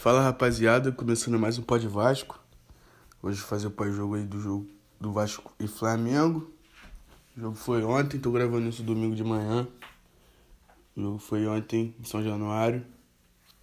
Fala 0.00 0.22
rapaziada, 0.22 0.92
começando 0.92 1.40
mais 1.40 1.58
um 1.58 1.62
Pod 1.62 1.84
Vasco. 1.88 2.40
Hoje 3.20 3.40
fazer 3.40 3.66
o 3.66 3.70
pós-jogo 3.72 4.14
aí 4.14 4.22
do 4.22 4.40
jogo 4.40 4.70
do 5.00 5.10
Vasco 5.10 5.52
e 5.58 5.66
Flamengo. 5.66 6.48
O 7.36 7.40
jogo 7.40 7.56
foi 7.56 7.82
ontem, 7.82 8.16
tô 8.16 8.30
gravando 8.30 8.68
isso 8.68 8.84
domingo 8.84 9.16
de 9.16 9.24
manhã. 9.24 9.66
O 10.96 11.02
jogo 11.02 11.18
foi 11.18 11.48
ontem 11.48 11.96
em 11.98 12.04
São 12.04 12.22
Januário. 12.22 12.86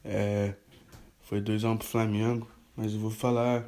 É, 0.03 0.55
foi 1.21 1.39
2x1 1.39 1.71
um 1.71 1.77
pro 1.77 1.87
Flamengo. 1.87 2.51
Mas 2.75 2.91
eu 2.91 2.99
vou 2.99 3.11
falar 3.11 3.65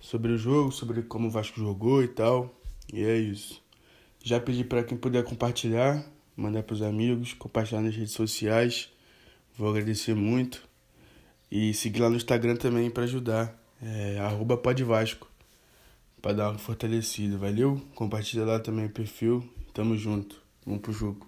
sobre 0.00 0.32
o 0.32 0.38
jogo, 0.38 0.72
sobre 0.72 1.02
como 1.02 1.28
o 1.28 1.30
Vasco 1.30 1.60
jogou 1.60 2.02
e 2.02 2.08
tal. 2.08 2.58
E 2.90 3.04
é 3.04 3.18
isso. 3.18 3.62
Já 4.22 4.40
pedi 4.40 4.64
para 4.64 4.82
quem 4.82 4.96
puder 4.96 5.22
compartilhar, 5.22 6.02
mandar 6.34 6.62
pros 6.62 6.80
amigos, 6.80 7.34
compartilhar 7.34 7.82
nas 7.82 7.94
redes 7.94 8.14
sociais. 8.14 8.90
Vou 9.58 9.68
agradecer 9.68 10.14
muito. 10.14 10.72
E 11.54 11.72
seguir 11.72 12.00
lá 12.00 12.10
no 12.10 12.16
Instagram 12.16 12.56
também 12.56 12.90
para 12.90 13.04
ajudar. 13.04 13.56
É 13.80 14.18
arroba 14.18 14.56
podvasco. 14.56 15.30
Pra 16.20 16.32
dar 16.32 16.50
uma 16.50 16.58
fortalecida. 16.58 17.38
Valeu? 17.38 17.80
Compartilha 17.94 18.44
lá 18.44 18.58
também 18.58 18.86
o 18.86 18.90
perfil. 18.90 19.48
Tamo 19.72 19.96
junto. 19.96 20.42
Vamos 20.66 20.80
pro 20.80 20.92
jogo. 20.92 21.24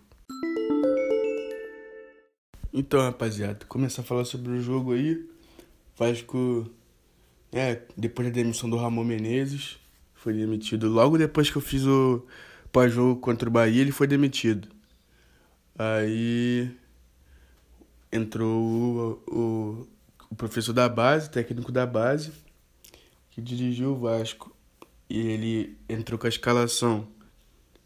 Então, 2.73 3.01
rapaziada, 3.01 3.65
começar 3.67 4.03
a 4.03 4.05
falar 4.05 4.25
sobre 4.25 4.51
o 4.51 4.61
jogo 4.61 4.95
aí. 4.95 5.25
Vasco, 5.97 6.69
é, 7.53 7.83
depois 7.97 8.27
da 8.27 8.35
demissão 8.35 8.69
do 8.69 8.77
Ramon 8.77 9.05
Menezes, 9.05 9.79
foi 10.13 10.33
demitido. 10.33 10.89
Logo 10.89 11.17
depois 11.17 11.49
que 11.49 11.57
eu 11.57 11.63
fiz 11.63 11.87
o 11.87 12.27
pós-jogo 12.73 13.21
contra 13.21 13.49
o 13.49 13.53
Bahia, 13.53 13.81
ele 13.81 13.93
foi 13.93 14.09
demitido. 14.09 14.67
Aí 15.79 16.69
entrou 18.11 18.61
o, 18.61 19.33
o, 19.33 19.96
o 20.31 20.35
professor 20.35 20.73
da 20.73 20.89
base, 20.89 21.31
técnico 21.31 21.71
da 21.71 21.87
base, 21.87 22.33
que 23.31 23.41
dirigiu 23.41 23.93
o 23.93 23.97
Vasco. 23.97 24.55
E 25.09 25.19
ele 25.19 25.77
entrou 25.89 26.19
com 26.19 26.27
a 26.27 26.29
escalação 26.29 27.07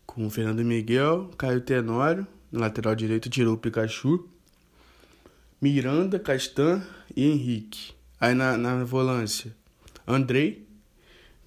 com 0.06 0.26
o 0.26 0.30
Fernando 0.30 0.64
Miguel, 0.64 1.30
Caio 1.36 1.60
Tenório, 1.60 2.26
no 2.50 2.58
lateral 2.58 2.96
direito 2.96 3.30
tirou 3.30 3.54
o 3.54 3.58
Pikachu, 3.58 4.28
Miranda, 5.60 6.18
Castan 6.18 6.82
e 7.14 7.24
Henrique. 7.24 7.92
Aí 8.20 8.34
na, 8.34 8.56
na 8.56 8.82
volância, 8.82 9.54
Andrei, 10.06 10.66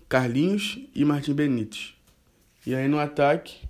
Carlinhos 0.08 0.80
e 0.96 1.04
Martim 1.04 1.34
Benítez. 1.34 1.94
E 2.66 2.74
aí 2.74 2.88
no 2.88 3.00
ataque, 3.00 3.68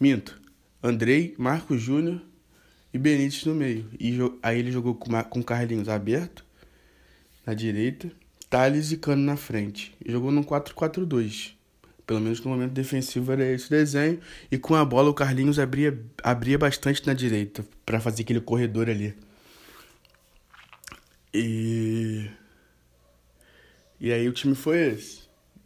Minto, 0.00 0.40
Andrei, 0.82 1.34
Marcos 1.36 1.82
Júnior 1.82 2.22
e 2.94 2.98
Benítez 2.98 3.44
no 3.44 3.54
meio. 3.54 3.90
E 4.00 4.16
aí 4.42 4.58
ele 4.58 4.72
jogou 4.72 4.94
com, 4.94 5.22
com 5.24 5.42
Carlinhos 5.42 5.88
aberto 5.88 6.45
na 7.46 7.54
direita, 7.54 8.10
Thales 8.50 8.90
e 8.90 8.96
Cano 8.96 9.22
na 9.22 9.36
frente. 9.36 9.96
Jogou 10.04 10.32
no 10.32 10.44
4-4-2. 10.44 11.54
Pelo 12.06 12.20
menos 12.20 12.40
no 12.40 12.50
momento 12.50 12.72
defensivo 12.72 13.32
era 13.32 13.44
esse 13.44 13.70
desenho. 13.70 14.20
E 14.50 14.58
com 14.58 14.74
a 14.74 14.84
bola 14.84 15.10
o 15.10 15.14
Carlinhos 15.14 15.58
abria, 15.58 15.98
abria 16.22 16.58
bastante 16.58 17.06
na 17.06 17.14
direita 17.14 17.64
para 17.84 18.00
fazer 18.00 18.22
aquele 18.22 18.40
corredor 18.40 18.88
ali. 18.88 19.14
E. 21.34 22.30
E 23.98 24.12
aí 24.12 24.28
o 24.28 24.32
time 24.32 24.54
foi 24.54 24.78
esse. 24.78 25.22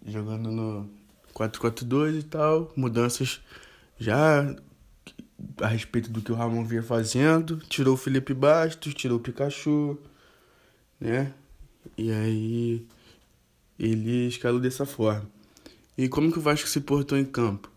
Jogando 0.06 0.50
no 0.50 0.90
4-4-2 1.34 2.20
e 2.20 2.22
tal. 2.22 2.72
Mudanças 2.74 3.40
já 3.98 4.54
a 5.60 5.66
respeito 5.66 6.10
do 6.10 6.22
que 6.22 6.32
o 6.32 6.34
Ramon 6.34 6.64
vinha 6.64 6.82
fazendo. 6.82 7.58
Tirou 7.68 7.94
o 7.94 7.98
Felipe 7.98 8.32
Bastos, 8.32 8.94
tirou 8.94 9.18
o 9.18 9.20
Pikachu, 9.20 9.98
né? 10.98 11.34
E 11.96 12.10
aí 12.10 12.86
ele 13.78 14.28
escalou 14.28 14.60
dessa 14.60 14.84
forma. 14.84 15.28
E 15.96 16.08
como 16.08 16.32
que 16.32 16.38
o 16.38 16.42
Vasco 16.42 16.68
se 16.68 16.80
portou 16.80 17.18
em 17.18 17.24
campo? 17.24 17.70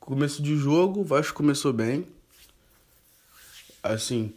Começo 0.00 0.42
de 0.42 0.56
jogo, 0.56 1.00
o 1.00 1.04
Vasco 1.04 1.34
começou 1.34 1.72
bem. 1.72 2.06
Assim, 3.82 4.32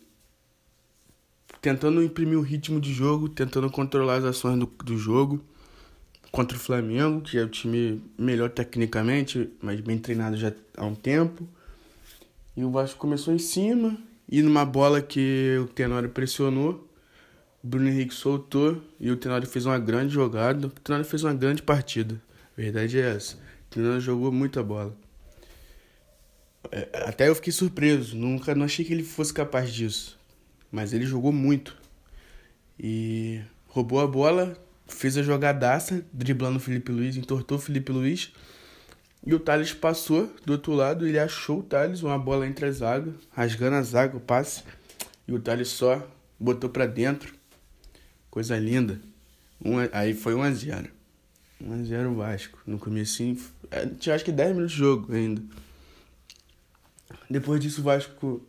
tentando 1.62 2.04
imprimir 2.04 2.38
o 2.38 2.42
ritmo 2.42 2.80
de 2.80 2.94
jogo, 2.94 3.30
tentando 3.30 3.70
controlar 3.70 4.16
as 4.16 4.26
ações 4.26 4.60
do, 4.60 4.66
do 4.66 4.98
jogo 4.98 5.44
contra 6.32 6.58
o 6.58 6.60
Flamengo, 6.60 7.22
que 7.22 7.38
é 7.38 7.44
o 7.44 7.50
time 7.50 8.02
melhor 8.18 8.50
tecnicamente, 8.50 9.50
mas 9.62 9.80
bem 9.82 9.98
treinado 9.98 10.38
já 10.38 10.54
há 10.78 10.86
um 10.86 10.96
tempo. 10.96 11.48
E 12.56 12.64
o 12.64 12.72
Vasco 12.72 13.00
começou 13.00 13.34
em 13.34 13.40
cima, 13.40 13.98
e 14.28 14.42
numa 14.42 14.66
bola 14.66 15.02
que 15.02 15.58
o 15.62 15.68
Tenório 15.68 16.10
pressionou, 16.10 16.89
Bruno 17.62 17.90
Henrique 17.90 18.14
soltou 18.14 18.82
e 19.00 19.12
o 19.12 19.18
Tenório 19.18 19.48
fez 19.48 19.66
uma 19.66 19.78
grande 19.78 20.14
jogada. 20.14 20.68
O 20.68 20.70
Tenório 20.70 21.06
fez 21.06 21.24
uma 21.24 21.34
grande 21.34 21.62
partida. 21.62 22.22
A 22.58 22.62
verdade 22.62 23.00
é 23.00 23.16
essa. 23.16 23.36
O 23.36 23.70
Tenório 23.70 24.02
jogou 24.02 24.32
muita 24.32 24.64
bola. 24.64 24.96
É, 26.72 26.88
até 27.06 27.28
eu 27.28 27.36
fiquei 27.36 27.52
surpreso. 27.52 28.16
Nunca 28.16 28.56
não 28.56 28.66
achei 28.66 28.86
que 28.86 28.94
ele 28.94 29.04
fosse 29.04 29.34
capaz 29.34 29.74
disso. 29.74 30.18
Mas 30.72 30.94
ele 30.94 31.06
jogou 31.06 31.32
muito. 31.32 31.76
E 32.80 33.42
roubou 33.68 34.00
a 34.00 34.08
bola, 34.08 34.58
fez 34.88 35.18
a 35.18 35.24
jogadaça, 35.24 36.06
driblando 36.14 36.58
o 36.58 36.62
Felipe 36.62 36.92
Luiz, 36.92 37.18
entortou 37.18 37.58
o 37.58 37.62
Felipe 37.62 37.92
Luiz. 37.92 38.32
E 39.26 39.34
o 39.34 39.40
Thales 39.40 39.74
passou 39.74 40.34
do 40.46 40.54
outro 40.54 40.74
lado, 40.74 41.06
ele 41.06 41.20
achou 41.20 41.60
o 41.60 41.64
Thales, 41.64 42.02
uma 42.04 42.18
bola 42.18 42.48
entre 42.48 42.66
a 42.66 42.72
zaga, 42.72 43.14
rasgando 43.32 43.76
a 43.76 43.82
zaga, 43.82 44.16
o 44.16 44.20
passe. 44.20 44.64
E 45.28 45.34
o 45.34 45.40
Thales 45.40 45.68
só 45.68 46.08
botou 46.40 46.70
para 46.70 46.86
dentro. 46.86 47.39
Coisa 48.30 48.58
linda. 48.58 49.00
Um, 49.64 49.76
aí 49.92 50.14
foi 50.14 50.34
1 50.34 50.42
a 50.42 50.52
0 50.52 50.90
1 51.62 51.74
a 51.74 51.84
0 51.84 52.16
Vasco. 52.16 52.60
No 52.66 52.80
comecinho, 52.80 53.38
é, 53.72 53.86
tinha 53.86 54.16
acho 54.16 54.26
que 54.26 54.32
10 54.32 54.52
minutos 54.52 54.72
de 54.72 54.78
jogo 54.78 55.14
ainda. 55.14 55.42
Depois 57.30 57.60
disso 57.60 57.82
o 57.82 57.84
Vasco 57.84 58.42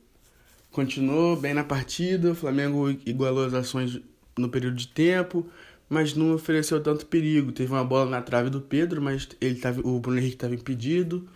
continuou 0.71 1.37
bem 1.37 1.53
na 1.53 1.65
partida, 1.65 2.31
o 2.31 2.35
Flamengo 2.35 2.91
igualou 3.05 3.45
as 3.45 3.55
ações 3.55 4.01
no 4.39 4.49
período 4.49 4.77
de 4.77 4.89
tempo, 4.89 5.47
mas 5.89 6.15
não 6.15 6.33
ofereceu 6.35 6.81
tanto 6.83 7.07
perigo. 7.07 7.53
Teve 7.53 7.73
uma 7.73 7.85
bola 7.85 8.09
na 8.09 8.23
trave 8.23 8.49
do 8.49 8.61
Pedro, 8.61 9.03
mas 9.03 9.29
ele 9.41 9.57
tava, 9.57 9.81
o 9.81 9.99
Bruno 9.99 10.19
Henrique 10.19 10.37
estava 10.37 10.55
impedido. 10.55 11.29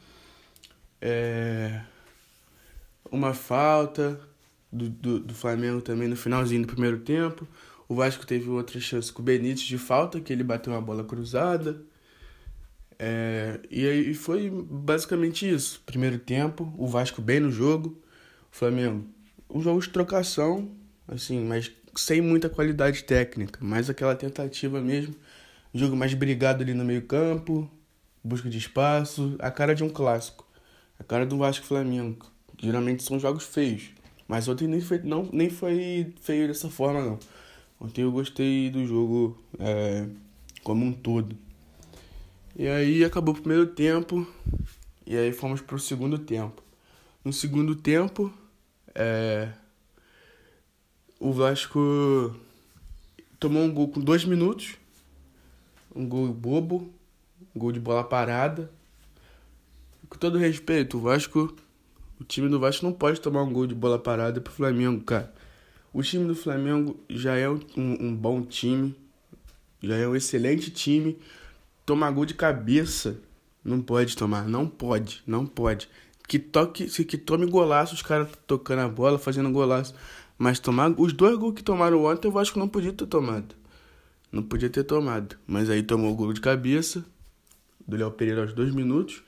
É, 1.00 1.82
uma 3.10 3.34
falta 3.34 4.18
do, 4.72 4.88
do, 4.88 5.20
do, 5.20 5.34
Flamengo 5.34 5.80
também 5.80 6.08
no 6.08 6.16
finalzinho 6.16 6.62
do 6.62 6.68
primeiro 6.68 6.98
tempo. 7.00 7.46
O 7.94 7.96
Vasco 7.96 8.26
teve 8.26 8.50
outra 8.50 8.80
chance 8.80 9.12
com 9.12 9.22
o 9.22 9.24
Benítez 9.24 9.60
de 9.60 9.78
falta, 9.78 10.20
que 10.20 10.32
ele 10.32 10.42
bateu 10.42 10.72
uma 10.72 10.82
bola 10.82 11.04
cruzada. 11.04 11.80
É, 12.98 13.60
e 13.70 13.86
aí 13.86 14.14
foi 14.14 14.50
basicamente 14.50 15.48
isso. 15.48 15.80
Primeiro 15.86 16.18
tempo, 16.18 16.74
o 16.76 16.88
Vasco 16.88 17.22
bem 17.22 17.38
no 17.38 17.52
jogo. 17.52 18.02
O 18.52 18.56
Flamengo, 18.56 19.06
um 19.48 19.62
jogo 19.62 19.80
de 19.80 19.90
trocação, 19.90 20.72
assim, 21.06 21.38
mas 21.44 21.70
sem 21.94 22.20
muita 22.20 22.48
qualidade 22.48 23.04
técnica, 23.04 23.64
mais 23.64 23.88
aquela 23.88 24.16
tentativa 24.16 24.80
mesmo. 24.80 25.14
Jogo 25.72 25.94
mais 25.94 26.12
brigado 26.14 26.64
ali 26.64 26.74
no 26.74 26.84
meio-campo, 26.84 27.70
busca 28.24 28.50
de 28.50 28.58
espaço, 28.58 29.36
a 29.38 29.52
cara 29.52 29.72
de 29.72 29.84
um 29.84 29.88
clássico. 29.88 30.44
A 30.98 31.04
cara 31.04 31.24
do 31.24 31.38
Vasco 31.38 31.64
Flamengo. 31.64 32.26
Geralmente 32.60 33.04
são 33.04 33.20
jogos 33.20 33.44
feios. 33.44 33.90
Mas 34.26 34.48
ontem 34.48 34.66
nem 34.66 34.80
foi, 34.80 34.98
não, 34.98 35.30
nem 35.32 35.48
foi 35.48 36.12
feio 36.20 36.48
dessa 36.48 36.68
forma, 36.68 37.00
não. 37.00 37.20
Ontem 37.78 38.02
eu 38.02 38.12
gostei 38.12 38.70
do 38.70 38.86
jogo 38.86 39.38
é, 39.58 40.08
como 40.62 40.84
um 40.84 40.92
todo. 40.92 41.36
E 42.56 42.68
aí 42.68 43.04
acabou 43.04 43.34
o 43.34 43.38
primeiro 43.38 43.66
tempo. 43.66 44.26
E 45.06 45.16
aí 45.16 45.32
fomos 45.32 45.60
pro 45.60 45.78
segundo 45.78 46.18
tempo. 46.18 46.62
No 47.24 47.32
segundo 47.32 47.74
tempo, 47.74 48.32
é, 48.94 49.52
o 51.18 51.32
Vasco 51.32 52.34
tomou 53.40 53.62
um 53.62 53.72
gol 53.72 53.88
com 53.88 54.00
dois 54.00 54.24
minutos. 54.24 54.76
Um 55.94 56.08
gol 56.08 56.28
bobo. 56.28 56.88
Um 57.54 57.58
gol 57.58 57.72
de 57.72 57.80
bola 57.80 58.04
parada. 58.04 58.70
Com 60.08 60.16
todo 60.16 60.38
respeito, 60.38 60.96
o 60.96 61.00
Vasco. 61.00 61.54
O 62.20 62.24
time 62.24 62.48
do 62.48 62.60
Vasco 62.60 62.84
não 62.84 62.92
pode 62.92 63.20
tomar 63.20 63.42
um 63.42 63.52
gol 63.52 63.66
de 63.66 63.74
bola 63.74 63.98
parada 63.98 64.40
pro 64.40 64.52
Flamengo, 64.52 65.02
cara. 65.02 65.33
O 65.94 66.02
time 66.02 66.26
do 66.26 66.34
Flamengo 66.34 66.98
já 67.08 67.36
é 67.36 67.48
um, 67.48 67.60
um 67.76 68.16
bom 68.16 68.42
time. 68.42 68.96
Já 69.80 69.94
é 69.94 70.08
um 70.08 70.16
excelente 70.16 70.68
time. 70.72 71.16
Tomar 71.86 72.10
gol 72.10 72.26
de 72.26 72.34
cabeça. 72.34 73.20
Não 73.64 73.80
pode 73.80 74.16
tomar. 74.16 74.48
Não 74.48 74.66
pode. 74.66 75.22
Não 75.24 75.46
pode. 75.46 75.88
Que 76.26 76.36
toque. 76.36 76.88
Que 77.04 77.16
tome 77.16 77.46
golaço, 77.46 77.94
os 77.94 78.02
caras 78.02 78.28
tocando 78.44 78.80
a 78.80 78.88
bola, 78.88 79.20
fazendo 79.20 79.52
golaço. 79.52 79.94
Mas 80.36 80.58
tomar 80.58 80.92
os 80.98 81.12
dois 81.12 81.38
gols 81.38 81.54
que 81.54 81.62
tomaram 81.62 82.04
ontem, 82.04 82.26
eu 82.26 82.36
acho 82.40 82.52
que 82.52 82.58
não 82.58 82.66
podia 82.66 82.92
ter 82.92 83.06
tomado. 83.06 83.54
Não 84.32 84.42
podia 84.42 84.68
ter 84.68 84.82
tomado. 84.82 85.36
Mas 85.46 85.70
aí 85.70 85.80
tomou 85.80 86.12
o 86.12 86.16
gol 86.16 86.32
de 86.32 86.40
cabeça 86.40 87.04
do 87.86 87.96
Léo 87.96 88.10
Pereira 88.10 88.42
aos 88.42 88.52
dois 88.52 88.74
minutos. 88.74 89.22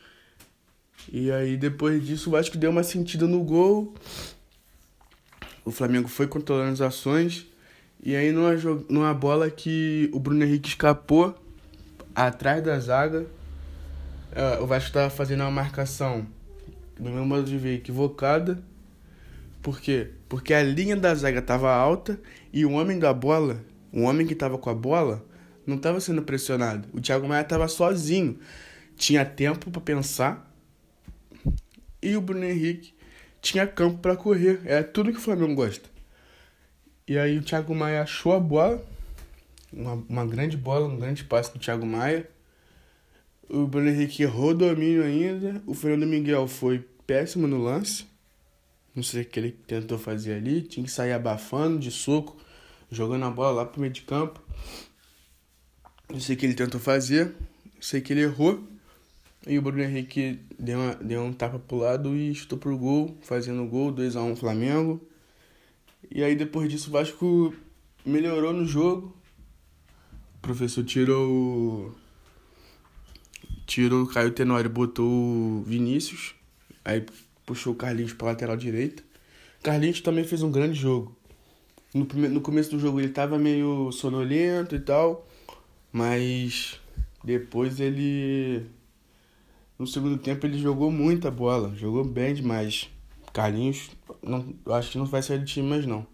E 1.12 1.30
aí 1.30 1.56
depois 1.56 2.04
disso 2.04 2.28
o 2.28 2.32
Vasco 2.32 2.58
deu 2.58 2.72
uma 2.72 2.82
sentida 2.82 3.28
no 3.28 3.44
gol. 3.44 3.94
O 5.66 5.72
Flamengo 5.72 6.06
foi 6.06 6.28
controlando 6.28 6.74
as 6.74 6.80
ações. 6.80 7.44
E 8.00 8.14
aí 8.14 8.30
numa, 8.30 8.52
numa 8.88 9.12
bola 9.12 9.50
que 9.50 10.08
o 10.12 10.20
Bruno 10.20 10.44
Henrique 10.44 10.68
escapou 10.68 11.34
atrás 12.14 12.62
da 12.62 12.78
zaga, 12.78 13.22
uh, 14.30 14.62
o 14.62 14.66
Vasco 14.68 14.86
estava 14.86 15.10
fazendo 15.10 15.40
uma 15.40 15.50
marcação, 15.50 16.24
no 17.00 17.10
meu 17.10 17.26
modo 17.26 17.42
de 17.42 17.58
ver, 17.58 17.74
equivocada. 17.74 18.62
Por 19.60 19.80
quê? 19.80 20.10
Porque 20.28 20.54
a 20.54 20.62
linha 20.62 20.94
da 20.94 21.12
zaga 21.12 21.40
estava 21.40 21.74
alta 21.74 22.16
e 22.52 22.64
o 22.64 22.70
homem 22.70 23.00
da 23.00 23.12
bola, 23.12 23.60
o 23.92 24.02
homem 24.02 24.24
que 24.24 24.34
estava 24.34 24.56
com 24.56 24.70
a 24.70 24.74
bola, 24.74 25.26
não 25.66 25.74
estava 25.74 25.98
sendo 25.98 26.22
pressionado. 26.22 26.86
O 26.92 27.00
Thiago 27.00 27.26
Maia 27.26 27.42
estava 27.42 27.66
sozinho. 27.66 28.38
Tinha 28.96 29.24
tempo 29.24 29.68
para 29.68 29.80
pensar. 29.80 30.48
E 32.00 32.16
o 32.16 32.20
Bruno 32.20 32.44
Henrique 32.44 32.94
tinha 33.46 33.66
campo 33.66 33.98
para 33.98 34.16
correr. 34.16 34.60
É 34.64 34.82
tudo 34.82 35.12
que 35.12 35.18
o 35.18 35.22
Flamengo 35.22 35.54
gosta. 35.54 35.88
E 37.06 37.16
aí 37.16 37.38
o 37.38 37.42
Thiago 37.42 37.74
Maia 37.74 38.02
achou 38.02 38.32
a 38.32 38.40
bola. 38.40 38.84
Uma, 39.72 39.94
uma 40.08 40.26
grande 40.26 40.56
bola, 40.56 40.86
um 40.86 40.98
grande 40.98 41.24
passe 41.24 41.52
do 41.52 41.58
Thiago 41.58 41.86
Maia. 41.86 42.28
O 43.48 43.66
Bruno 43.66 43.88
Henrique 43.88 44.22
errou 44.22 44.50
o 44.50 44.54
domínio 44.54 45.04
ainda. 45.04 45.62
O 45.66 45.74
Fernando 45.74 46.08
Miguel 46.08 46.48
foi 46.48 46.84
péssimo 47.06 47.46
no 47.46 47.62
lance. 47.62 48.04
Não 48.94 49.02
sei 49.02 49.22
o 49.22 49.24
que 49.24 49.38
ele 49.38 49.52
tentou 49.52 49.98
fazer 49.98 50.34
ali. 50.34 50.62
Tinha 50.62 50.84
que 50.84 50.90
sair 50.90 51.12
abafando 51.12 51.78
de 51.78 51.90
soco, 51.90 52.36
jogando 52.90 53.24
a 53.26 53.30
bola 53.30 53.62
lá 53.62 53.64
pro 53.64 53.80
meio 53.80 53.92
de 53.92 54.02
campo. 54.02 54.42
Não 56.10 56.18
sei 56.18 56.34
o 56.34 56.38
que 56.38 56.46
ele 56.46 56.54
tentou 56.54 56.80
fazer. 56.80 57.34
Sei 57.80 58.00
que 58.00 58.12
ele 58.12 58.22
errou. 58.22 58.66
E 59.46 59.56
o 59.58 59.62
Bruno 59.62 59.82
Henrique 59.82 60.40
deu, 60.58 60.78
uma, 60.78 60.94
deu 60.96 61.22
um 61.22 61.32
tapa 61.32 61.56
pro 61.58 61.76
lado 61.76 62.16
e 62.16 62.34
chutou 62.34 62.58
pro 62.58 62.76
gol, 62.76 63.16
fazendo 63.22 63.64
gol, 63.66 63.92
2x1 63.92 64.32
um, 64.32 64.34
Flamengo. 64.34 65.00
E 66.10 66.24
aí 66.24 66.34
depois 66.34 66.68
disso 66.68 66.88
o 66.90 66.92
Vasco 66.92 67.54
melhorou 68.04 68.52
no 68.52 68.66
jogo. 68.66 69.16
O 70.36 70.38
professor 70.40 70.84
tirou 70.84 71.94
tirou 73.66 74.04
o 74.04 74.08
Caio 74.08 74.32
Tenório, 74.32 74.70
botou 74.70 75.08
o 75.08 75.62
Vinícius, 75.64 76.34
aí 76.84 77.04
puxou 77.44 77.72
o 77.72 77.76
Carlinhos 77.76 78.12
para 78.12 78.28
lateral 78.28 78.56
direita. 78.56 79.02
Carlinhos 79.62 80.00
também 80.00 80.24
fez 80.24 80.42
um 80.42 80.50
grande 80.50 80.78
jogo. 80.78 81.16
No, 81.94 82.04
no 82.04 82.40
começo 82.40 82.70
do 82.70 82.80
jogo 82.80 83.00
ele 83.00 83.08
tava 83.08 83.38
meio 83.38 83.90
sonolento 83.92 84.74
e 84.74 84.80
tal, 84.80 85.26
mas 85.92 86.80
depois 87.24 87.80
ele 87.80 88.66
no 89.78 89.86
segundo 89.86 90.18
tempo 90.18 90.46
ele 90.46 90.58
jogou 90.58 90.90
muita 90.90 91.30
bola, 91.30 91.74
jogou 91.76 92.04
bem 92.04 92.34
demais. 92.34 92.88
Carlinhos, 93.32 93.90
não, 94.22 94.54
acho 94.74 94.92
que 94.92 94.98
não 94.98 95.04
vai 95.04 95.22
sair 95.22 95.38
do 95.38 95.44
time 95.44 95.68
mais 95.68 95.86
não. 95.86 96.06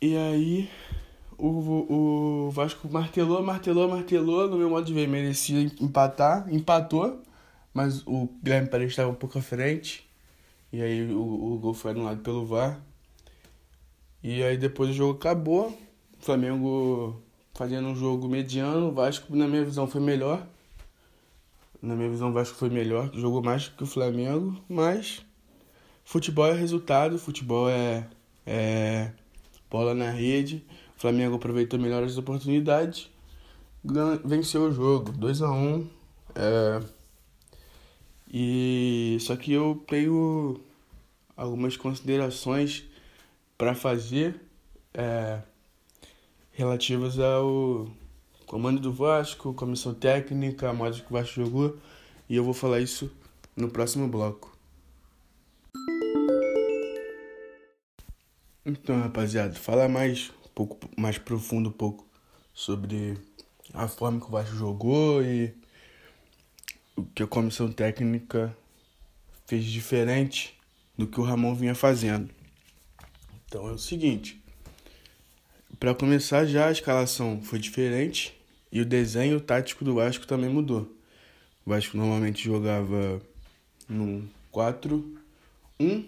E 0.00 0.16
aí 0.16 0.68
o, 1.36 2.46
o 2.46 2.50
Vasco 2.50 2.88
martelou, 2.88 3.42
martelou, 3.42 3.88
martelou, 3.88 4.48
no 4.48 4.56
meu 4.56 4.68
modo 4.68 4.86
de 4.86 4.92
ver, 4.92 5.06
merecia 5.06 5.60
empatar, 5.80 6.52
empatou, 6.52 7.22
mas 7.72 8.02
o 8.06 8.28
Guilherme 8.42 8.68
Paredes 8.68 8.92
estava 8.92 9.10
um 9.10 9.14
pouco 9.14 9.38
à 9.38 9.42
frente. 9.42 10.08
E 10.72 10.82
aí 10.82 11.12
o, 11.12 11.54
o 11.54 11.58
gol 11.58 11.74
foi 11.74 11.92
anulado 11.92 12.20
pelo 12.22 12.44
VAR. 12.44 12.80
E 14.22 14.42
aí 14.42 14.56
depois 14.56 14.90
o 14.90 14.92
jogo 14.92 15.18
acabou. 15.18 15.68
O 16.20 16.24
Flamengo 16.24 17.22
fazendo 17.54 17.88
um 17.88 17.94
jogo 17.94 18.28
mediano, 18.28 18.88
o 18.88 18.92
Vasco, 18.92 19.34
na 19.34 19.46
minha 19.46 19.64
visão, 19.64 19.86
foi 19.86 20.00
melhor. 20.00 20.46
Na 21.80 21.94
minha 21.94 22.10
visão, 22.10 22.30
o 22.30 22.32
Vasco 22.32 22.56
foi 22.56 22.70
melhor, 22.70 23.10
jogou 23.14 23.40
mais 23.40 23.68
que 23.68 23.84
o 23.84 23.86
Flamengo, 23.86 24.60
mas 24.68 25.24
futebol 26.04 26.46
é 26.46 26.52
resultado, 26.52 27.18
futebol 27.18 27.68
é, 27.70 28.08
é 28.44 29.12
bola 29.70 29.94
na 29.94 30.10
rede. 30.10 30.64
O 30.96 31.00
Flamengo 31.00 31.36
aproveitou 31.36 31.78
melhor 31.78 32.02
as 32.02 32.18
oportunidades, 32.18 33.08
venceu 34.24 34.62
o 34.62 34.72
jogo, 34.72 35.12
2 35.12 35.42
a 35.42 35.50
1 35.52 35.54
um, 35.54 35.88
é, 36.34 36.80
E 38.28 39.16
só 39.20 39.36
que 39.36 39.52
eu 39.52 39.80
tenho 39.86 40.60
algumas 41.36 41.76
considerações 41.76 42.84
para 43.56 43.72
fazer 43.76 44.40
é, 44.92 45.40
relativas 46.50 47.20
ao 47.20 47.86
comando 48.48 48.80
do 48.80 48.90
Vasco, 48.90 49.52
comissão 49.52 49.92
técnica, 49.92 50.70
a 50.70 50.72
modo 50.72 50.96
que 50.96 51.10
o 51.10 51.12
Vasco 51.12 51.34
jogou, 51.34 51.78
e 52.26 52.34
eu 52.34 52.42
vou 52.42 52.54
falar 52.54 52.80
isso 52.80 53.12
no 53.54 53.68
próximo 53.68 54.08
bloco. 54.08 54.56
Então, 58.64 59.00
rapaziada, 59.00 59.54
falar 59.54 59.88
mais 59.88 60.30
um 60.46 60.48
pouco 60.54 60.78
mais 60.96 61.18
profundo 61.18 61.68
um 61.68 61.72
pouco 61.72 62.06
sobre 62.54 63.18
a 63.74 63.86
forma 63.86 64.18
que 64.18 64.26
o 64.26 64.30
Vasco 64.30 64.56
jogou 64.56 65.22
e 65.22 65.54
o 66.96 67.04
que 67.04 67.22
a 67.22 67.26
comissão 67.26 67.70
técnica 67.70 68.56
fez 69.46 69.64
diferente 69.64 70.58
do 70.96 71.06
que 71.06 71.20
o 71.20 71.22
Ramon 71.22 71.54
vinha 71.54 71.74
fazendo. 71.74 72.30
Então 73.44 73.68
é 73.68 73.72
o 73.72 73.78
seguinte, 73.78 74.42
para 75.78 75.94
começar 75.94 76.46
já 76.46 76.68
a 76.68 76.72
escalação 76.72 77.42
foi 77.42 77.58
diferente 77.58 78.37
e 78.70 78.80
o 78.80 78.84
desenho 78.84 79.40
tático 79.40 79.84
do 79.84 79.94
Vasco 79.94 80.26
também 80.26 80.50
mudou. 80.50 80.82
O 81.64 81.70
Vasco 81.70 81.96
normalmente 81.96 82.44
jogava 82.44 83.20
num 83.88 84.26
4 84.50 85.18
1 85.80 86.04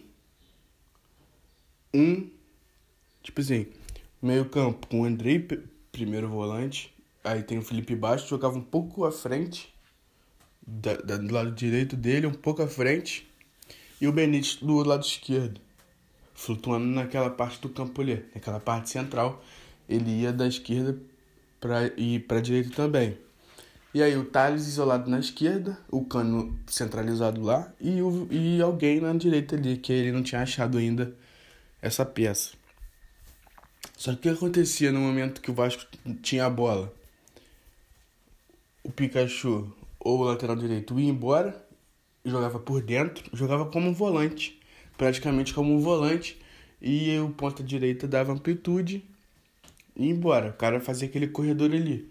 1 1.95 2.31
tipo 3.23 3.41
assim, 3.41 3.67
meio 4.23 4.45
campo 4.47 4.87
com 4.87 5.03
o 5.03 5.05
Andrei 5.05 5.39
primeiro 5.93 6.29
volante, 6.29 6.93
aí 7.23 7.43
tem 7.43 7.59
o 7.59 7.63
Felipe 7.63 7.95
Baixo, 7.95 8.29
jogava 8.29 8.57
um 8.57 8.63
pouco 8.63 9.05
à 9.05 9.13
frente 9.13 9.73
da, 10.67 10.95
da, 10.95 11.17
do 11.17 11.33
lado 11.33 11.53
direito 11.53 11.97
dele, 11.97 12.27
um 12.27 12.33
pouco 12.33 12.63
à 12.63 12.69
frente, 12.69 13.29
e 14.01 14.07
o 14.07 14.13
Benítez 14.13 14.57
do 14.57 14.83
lado 14.83 15.05
esquerdo, 15.05 15.61
flutuando 16.35 16.87
naquela 16.87 17.29
parte 17.29 17.61
do 17.61 17.69
campo 17.69 18.01
ali, 18.01 18.25
naquela 18.35 18.61
parte 18.61 18.89
central, 18.91 19.43
ele 19.89 20.23
ia 20.23 20.33
da 20.33 20.47
esquerda 20.47 20.99
para 21.61 21.87
ir 21.97 22.21
para 22.21 22.39
a 22.39 22.41
direita 22.41 22.71
também. 22.75 23.19
E 23.93 24.03
aí 24.03 24.17
o 24.17 24.25
Thales 24.25 24.69
isolado 24.69 25.11
na 25.11 25.19
esquerda, 25.19 25.77
o 25.91 26.05
Cano 26.05 26.59
centralizado 26.67 27.43
lá 27.43 27.73
e, 27.81 28.01
o, 28.01 28.29
e 28.31 28.63
alguém 28.63 29.01
na 29.01 29.13
direita 29.13 29.57
ali, 29.57 29.77
que 29.77 29.93
ele 29.93 30.13
não 30.13 30.23
tinha 30.23 30.43
achado 30.43 30.79
ainda 30.79 31.13
essa 31.83 32.05
peça. 32.05 32.53
Só 33.97 34.13
que 34.13 34.19
o 34.19 34.21
que 34.21 34.29
acontecia 34.29 34.93
no 34.93 35.01
momento 35.01 35.41
que 35.41 35.51
o 35.51 35.55
Vasco 35.55 35.85
tinha 36.23 36.47
a 36.47 36.51
bola? 36.51 36.95
O 38.85 38.91
Pikachu 38.93 39.75
ou 39.99 40.21
o 40.21 40.25
lateral 40.25 40.57
direito 40.57 40.99
ia 40.99 41.11
embora, 41.11 41.67
jogava 42.25 42.59
por 42.61 42.81
dentro, 42.81 43.29
jogava 43.37 43.67
como 43.67 43.89
um 43.89 43.93
volante, 43.93 44.59
praticamente 44.97 45.53
como 45.53 45.75
um 45.75 45.81
volante, 45.81 46.41
e 46.81 47.19
o 47.19 47.31
ponta 47.31 47.63
direita 47.63 48.07
dava 48.07 48.33
amplitude 48.33 49.05
e 49.97 50.07
ia 50.07 50.11
embora. 50.11 50.51
O 50.51 50.53
cara 50.55 50.81
fazia 50.81 51.09
aquele 51.09 51.29
corredor 51.29 51.71
ali. 51.73 52.09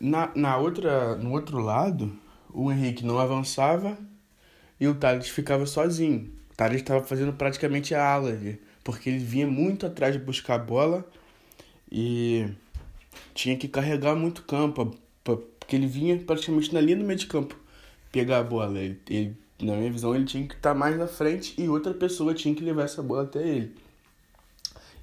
Na, 0.00 0.30
na 0.34 0.56
outra, 0.58 1.16
no 1.16 1.32
outro 1.32 1.58
lado, 1.58 2.12
o 2.52 2.70
Henrique 2.70 3.04
não 3.04 3.18
avançava 3.18 3.96
e 4.80 4.86
o 4.86 4.94
Thales 4.94 5.28
ficava 5.28 5.66
sozinho. 5.66 6.30
O 6.52 6.54
Thales 6.56 6.80
estava 6.80 7.04
fazendo 7.04 7.32
praticamente 7.32 7.94
a 7.94 8.04
ala 8.04 8.30
ali, 8.30 8.60
porque 8.84 9.08
ele 9.08 9.18
vinha 9.18 9.46
muito 9.46 9.86
atrás 9.86 10.14
de 10.14 10.18
buscar 10.18 10.54
a 10.54 10.58
bola 10.58 11.06
e 11.90 12.48
tinha 13.34 13.56
que 13.56 13.68
carregar 13.68 14.14
muito 14.14 14.42
campo, 14.42 14.94
porque 15.24 15.76
ele 15.76 15.86
vinha 15.86 16.18
praticamente 16.18 16.72
na 16.74 16.80
linha 16.80 16.96
do 16.96 17.04
meio 17.04 17.18
de 17.18 17.26
campo 17.26 17.56
pegar 18.12 18.38
a 18.38 18.44
bola. 18.44 18.78
Ele, 18.78 19.00
ele 19.08 19.36
na 19.60 19.74
minha 19.74 19.90
visão, 19.90 20.14
ele 20.14 20.26
tinha 20.26 20.46
que 20.46 20.54
estar 20.54 20.74
mais 20.74 20.98
na 20.98 21.06
frente 21.06 21.54
e 21.58 21.68
outra 21.68 21.94
pessoa 21.94 22.34
tinha 22.34 22.54
que 22.54 22.62
levar 22.62 22.84
essa 22.84 23.02
bola 23.02 23.22
até 23.22 23.46
ele. 23.46 23.74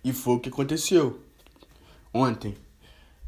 E 0.03 0.13
foi 0.13 0.35
o 0.35 0.39
que 0.39 0.49
aconteceu 0.49 1.19
ontem. 2.13 2.55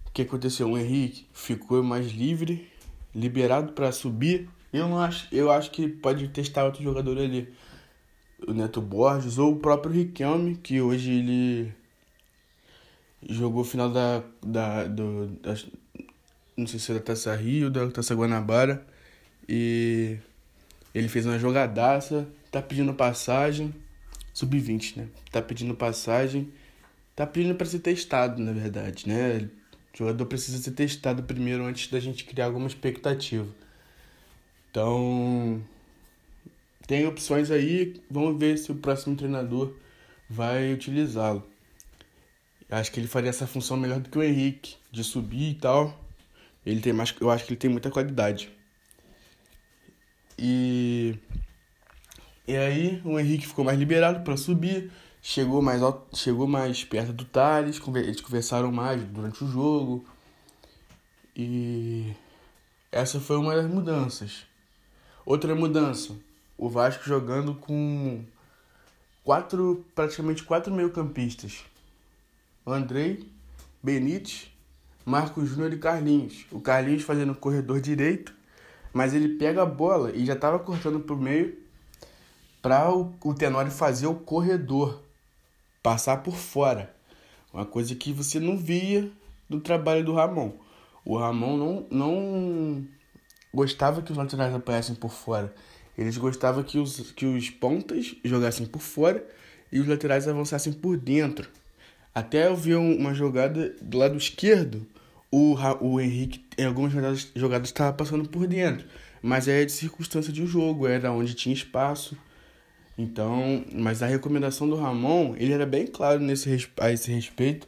O 0.06 0.12
que 0.12 0.22
aconteceu? 0.22 0.70
O 0.70 0.78
Henrique 0.78 1.28
ficou 1.34 1.84
mais 1.84 2.12
livre, 2.12 2.70
liberado 3.14 3.74
para 3.74 3.92
subir. 3.92 4.50
Eu 4.72 4.88
não 4.88 5.00
acho, 5.00 5.28
eu 5.32 5.52
acho 5.52 5.72
que 5.72 5.88
pode 5.88 6.28
testar 6.30 6.66
outro 6.66 6.84
jogador 6.84 7.18
ali. 7.18 7.54
O 8.48 8.54
Neto 8.54 8.82
Borges 8.82 9.38
ou 9.38 9.54
o 9.54 9.60
próprio 9.60 9.94
Riquelme, 9.94 10.56
que 10.56 10.82
hoje 10.82 11.12
ele 11.12 11.74
jogou 13.28 13.62
o 13.62 13.66
final 13.66 13.90
da, 13.90 14.24
da, 14.46 14.84
do, 14.86 15.28
da 15.42 15.56
não 16.56 16.68
sei 16.68 16.80
se 16.80 16.92
é 16.92 16.96
da 16.96 17.02
Taça 17.02 17.36
Rio, 17.36 17.70
da 17.70 17.90
Taça 17.90 18.16
Guanabara 18.16 18.86
e 19.48 20.18
ele 20.94 21.10
fez 21.10 21.26
uma 21.26 21.38
jogadaça, 21.38 22.28
tá 22.52 22.62
pedindo 22.62 22.94
passagem, 22.94 23.74
sub-20, 24.34 24.98
né? 24.98 25.08
Tá 25.32 25.42
pedindo 25.42 25.76
passagem 25.76 26.52
tá 27.16 27.26
pedindo 27.26 27.56
para 27.56 27.66
ser 27.66 27.80
testado, 27.80 28.42
na 28.42 28.52
verdade, 28.52 29.08
né? 29.08 29.50
O 29.94 29.98
jogador 29.98 30.26
precisa 30.26 30.58
ser 30.58 30.72
testado 30.72 31.24
primeiro 31.24 31.64
antes 31.66 31.90
da 31.90 32.00
gente 32.00 32.26
criar 32.26 32.46
alguma 32.46 32.68
expectativa. 32.68 33.48
Então, 34.70 35.64
tem 36.86 37.08
opções 37.08 37.50
aí, 37.50 38.02
vamos 38.12 38.38
ver 38.38 38.58
se 38.58 38.72
o 38.72 38.76
próximo 38.76 39.16
treinador 39.16 39.74
vai 40.30 40.74
utilizá-lo. 40.74 41.48
Acho 42.70 42.92
que 42.92 43.00
ele 43.00 43.08
faria 43.08 43.30
essa 43.30 43.48
função 43.48 43.78
melhor 43.78 44.00
do 44.00 44.10
que 44.10 44.18
o 44.18 44.24
Henrique, 44.24 44.76
de 44.92 45.04
subir 45.04 45.52
e 45.52 45.56
tal. 45.56 45.98
Ele 46.66 46.82
tem 46.82 46.92
mais, 46.92 47.16
eu 47.22 47.30
acho 47.30 47.46
que 47.46 47.54
ele 47.54 47.60
tem 47.60 47.70
muita 47.70 47.90
qualidade. 47.90 48.52
E 50.38 51.16
e 52.48 52.56
aí 52.56 53.02
o 53.04 53.20
Henrique 53.20 53.48
ficou 53.48 53.66
mais 53.66 53.78
liberado 53.80 54.24
para 54.24 54.38
subir, 54.38 54.92
chegou 55.28 55.60
mais 55.60 55.82
chegou 56.14 56.46
mais 56.46 56.84
perto 56.84 57.12
do 57.12 57.26
Thales, 57.26 57.82
eles 57.96 58.22
conversaram 58.22 58.72
mais 58.72 59.04
durante 59.06 59.44
o 59.44 59.48
jogo. 59.48 60.06
E 61.36 62.14
essa 62.92 63.20
foi 63.20 63.36
uma 63.38 63.56
das 63.56 63.66
mudanças. 63.66 64.46
Outra 65.26 65.56
mudança, 65.56 66.16
o 66.56 66.70
Vasco 66.70 67.04
jogando 67.06 67.56
com 67.56 68.24
quatro, 69.24 69.84
praticamente 69.96 70.44
quatro 70.44 70.72
meio-campistas. 70.72 71.66
Andrei, 72.64 73.28
Benítez, 73.82 74.52
Marcos 75.04 75.50
Júnior 75.50 75.74
e 75.74 75.80
Carlinhos. 75.80 76.46
O 76.52 76.62
Carlinhos 76.62 77.02
fazendo 77.02 77.32
o 77.32 77.36
corredor 77.36 77.82
direito, 77.82 78.32
mas 78.94 79.16
ele 79.16 79.40
pega 79.40 79.64
a 79.64 79.66
bola 79.66 80.12
e 80.12 80.24
já 80.24 80.34
estava 80.34 80.60
cortando 80.60 81.00
pro 81.00 81.18
meio 81.18 81.58
para 82.62 82.92
o, 82.96 83.12
o 83.24 83.34
Tenório 83.34 83.72
fazer 83.72 84.06
o 84.06 84.16
corredor, 84.16 85.04
passar 85.86 86.24
por 86.24 86.36
fora. 86.36 86.92
Uma 87.54 87.64
coisa 87.64 87.94
que 87.94 88.12
você 88.12 88.40
não 88.40 88.58
via 88.58 89.08
no 89.48 89.60
trabalho 89.60 90.04
do 90.04 90.14
Ramon. 90.14 90.54
O 91.06 91.16
Ramon 91.16 91.58
não, 91.58 91.88
não 91.92 92.88
gostava 93.54 94.02
que 94.02 94.12
os 94.12 94.18
laterais 94.18 94.52
apanhassem 94.52 94.96
por 94.96 95.12
fora. 95.12 95.54
Eles 95.96 96.18
gostavam 96.18 96.64
que 96.64 96.80
os, 96.80 97.12
que 97.12 97.28
os 97.28 97.52
pontas 97.52 98.16
jogassem 98.24 98.66
por 98.66 98.82
fora 98.82 99.24
e 99.72 99.80
os 99.80 99.88
laterais 99.88 100.28
avançassem 100.28 100.74
por 100.74 100.98
dentro. 100.98 101.48
Até 102.16 102.48
eu 102.48 102.56
vi 102.56 102.74
uma 102.74 103.14
jogada 103.14 103.76
do 103.80 104.00
lado 104.00 104.18
esquerdo, 104.18 104.88
o, 105.32 105.56
o 105.82 106.02
Henrique, 106.02 106.44
em 106.58 106.66
algumas 106.66 106.92
jogadas, 106.92 107.32
jogadas 107.36 107.70
estava 107.70 107.94
passando 107.94 108.28
por 108.28 108.48
dentro. 108.48 108.88
Mas 109.22 109.48
é 109.48 109.64
de 109.64 109.72
circunstância 109.72 110.34
de 110.34 110.48
jogo, 110.48 110.88
era 110.88 111.12
onde 111.12 111.36
tinha 111.36 111.54
espaço. 111.54 112.18
Então, 112.98 113.66
mas 113.74 114.02
a 114.02 114.08
recomendação 114.08 114.70
do 114.70 114.76
Ramon, 114.76 115.36
ele 115.38 115.52
era 115.52 115.66
bem 115.66 115.86
claro 115.86 116.20
nesse, 116.20 116.70
a 116.80 116.92
esse 116.92 117.12
respeito. 117.12 117.68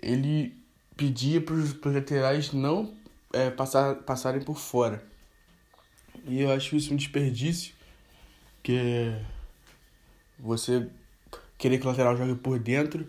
Ele 0.00 0.56
pedia 0.96 1.40
para 1.40 1.54
os 1.54 1.80
laterais 1.84 2.52
não 2.52 2.92
é, 3.32 3.50
passar, 3.50 3.96
passarem 3.96 4.42
por 4.42 4.58
fora. 4.58 5.02
E 6.26 6.40
eu 6.40 6.50
acho 6.50 6.76
isso 6.76 6.92
um 6.92 6.96
desperdício, 6.96 7.74
que 8.62 9.12
você 10.38 10.88
querer 11.56 11.78
que 11.78 11.86
o 11.86 11.88
lateral 11.88 12.16
jogue 12.16 12.34
por 12.34 12.58
dentro. 12.58 13.06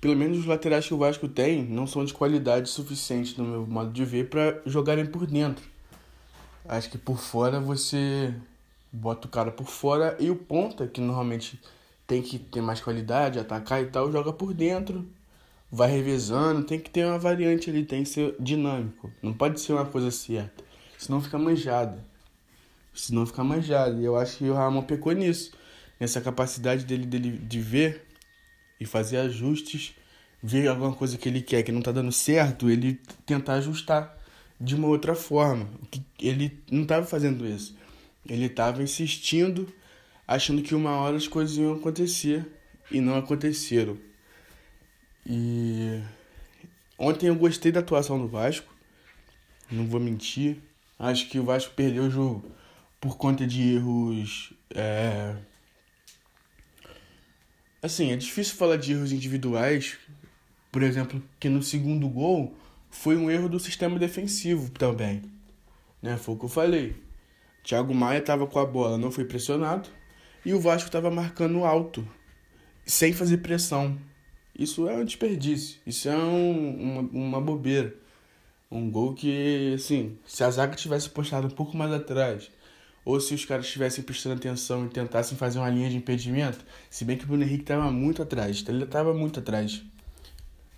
Pelo 0.00 0.16
menos 0.16 0.38
os 0.38 0.46
laterais 0.46 0.86
que 0.86 0.94
o 0.94 0.98
Vasco 0.98 1.28
tem 1.28 1.64
não 1.64 1.86
são 1.86 2.04
de 2.04 2.12
qualidade 2.12 2.68
suficiente, 2.68 3.38
no 3.38 3.46
meu 3.46 3.66
modo 3.66 3.92
de 3.92 4.04
ver, 4.04 4.28
para 4.28 4.60
jogarem 4.66 5.06
por 5.06 5.26
dentro. 5.26 5.64
Acho 6.68 6.90
que 6.90 6.98
por 6.98 7.18
fora 7.18 7.60
você 7.60 8.34
bota 8.92 9.26
o 9.26 9.30
cara 9.30 9.50
por 9.50 9.66
fora 9.66 10.16
e 10.20 10.30
o 10.30 10.36
ponta, 10.36 10.86
que 10.86 11.00
normalmente 11.00 11.60
tem 12.06 12.20
que 12.22 12.38
ter 12.38 12.60
mais 12.60 12.80
qualidade, 12.80 13.38
atacar 13.38 13.82
e 13.82 13.86
tal, 13.86 14.12
joga 14.12 14.32
por 14.32 14.52
dentro 14.52 15.08
vai 15.72 15.90
revezando, 15.90 16.64
tem 16.64 16.78
que 16.78 16.90
ter 16.90 17.06
uma 17.06 17.18
variante 17.18 17.70
ali, 17.70 17.82
tem 17.82 18.02
que 18.02 18.10
ser 18.10 18.36
dinâmico. 18.38 19.10
Não 19.22 19.32
pode 19.32 19.58
ser 19.58 19.72
uma 19.72 19.86
coisa 19.86 20.10
certa. 20.10 20.62
Senão 20.98 21.22
fica 21.22 21.38
manjado. 21.38 21.98
Senão 22.92 23.24
fica 23.24 23.42
manjado. 23.42 23.98
E 23.98 24.04
eu 24.04 24.14
acho 24.14 24.36
que 24.36 24.50
o 24.50 24.54
Ramon 24.54 24.82
pecou 24.82 25.12
nisso. 25.12 25.52
Nessa 25.98 26.20
capacidade 26.20 26.84
dele, 26.84 27.06
dele 27.06 27.38
de 27.38 27.58
ver 27.58 28.06
e 28.78 28.84
fazer 28.84 29.16
ajustes, 29.18 29.94
ver 30.42 30.68
alguma 30.68 30.92
coisa 30.92 31.16
que 31.16 31.26
ele 31.26 31.40
quer 31.40 31.62
que 31.62 31.72
não 31.72 31.80
tá 31.80 31.90
dando 31.90 32.12
certo, 32.12 32.68
ele 32.68 33.00
tentar 33.24 33.54
ajustar 33.54 34.18
de 34.60 34.74
uma 34.74 34.88
outra 34.88 35.14
forma. 35.14 35.70
Ele 36.20 36.60
não 36.70 36.82
estava 36.82 37.06
fazendo 37.06 37.46
isso. 37.46 37.74
Ele 38.26 38.46
estava 38.46 38.82
insistindo, 38.82 39.72
achando 40.26 40.62
que 40.62 40.74
uma 40.74 40.92
hora 40.92 41.16
as 41.16 41.26
coisas 41.26 41.56
iam 41.56 41.74
acontecer 41.74 42.46
e 42.90 43.00
não 43.00 43.16
aconteceram. 43.16 43.98
E 45.26 46.00
ontem 46.98 47.26
eu 47.26 47.34
gostei 47.34 47.72
da 47.72 47.80
atuação 47.80 48.18
do 48.18 48.28
Vasco, 48.28 48.72
não 49.70 49.86
vou 49.86 50.00
mentir. 50.00 50.58
Acho 50.98 51.28
que 51.28 51.38
o 51.38 51.44
Vasco 51.44 51.74
perdeu 51.74 52.04
o 52.04 52.10
jogo 52.10 52.44
por 53.00 53.16
conta 53.16 53.46
de 53.46 53.74
erros. 53.74 54.52
É... 54.74 55.34
Assim, 57.82 58.12
é 58.12 58.16
difícil 58.16 58.54
falar 58.54 58.76
de 58.76 58.92
erros 58.92 59.10
individuais. 59.10 59.98
Por 60.70 60.82
exemplo, 60.82 61.22
que 61.40 61.48
no 61.48 61.62
segundo 61.62 62.08
gol 62.08 62.56
foi 62.88 63.16
um 63.16 63.30
erro 63.30 63.48
do 63.48 63.58
sistema 63.58 63.98
defensivo 63.98 64.70
também. 64.70 65.22
Né? 66.00 66.16
Foi 66.16 66.34
o 66.34 66.38
que 66.38 66.44
eu 66.44 66.48
falei. 66.48 67.01
Thiago 67.62 67.94
Maia 67.94 68.18
estava 68.18 68.46
com 68.46 68.58
a 68.58 68.66
bola, 68.66 68.98
não 68.98 69.10
foi 69.10 69.24
pressionado. 69.24 69.88
E 70.44 70.52
o 70.52 70.60
Vasco 70.60 70.88
estava 70.88 71.10
marcando 71.10 71.64
alto, 71.64 72.06
sem 72.84 73.12
fazer 73.12 73.38
pressão. 73.38 73.96
Isso 74.58 74.88
é 74.88 74.96
um 74.96 75.04
desperdício. 75.04 75.80
Isso 75.86 76.08
é 76.08 76.16
um, 76.16 76.98
uma, 76.98 77.00
uma 77.12 77.40
bobeira. 77.40 77.94
Um 78.70 78.90
gol 78.90 79.14
que, 79.14 79.74
assim, 79.74 80.18
se 80.26 80.42
a 80.42 80.50
zaga 80.50 80.74
tivesse 80.74 81.08
postado 81.10 81.46
um 81.46 81.50
pouco 81.50 81.76
mais 81.76 81.92
atrás, 81.92 82.50
ou 83.04 83.20
se 83.20 83.34
os 83.34 83.44
caras 83.44 83.66
estivessem 83.66 84.02
prestando 84.02 84.36
atenção 84.36 84.86
e 84.86 84.88
tentassem 84.88 85.36
fazer 85.36 85.58
uma 85.58 85.70
linha 85.70 85.90
de 85.90 85.96
impedimento, 85.96 86.64
se 86.90 87.04
bem 87.04 87.16
que 87.16 87.24
o 87.24 87.26
Bruno 87.26 87.42
Henrique 87.42 87.62
estava 87.62 87.90
muito 87.90 88.22
atrás, 88.22 88.64
ele 88.66 88.84
estava 88.84 89.14
muito 89.14 89.40
atrás. 89.40 89.82